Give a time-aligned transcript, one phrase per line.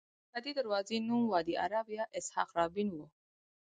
[0.03, 3.05] د سرحدي دروازې نوم وادي عرب یا اسحاق رابین وو.